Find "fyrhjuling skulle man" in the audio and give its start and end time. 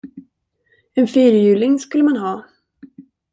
1.07-2.15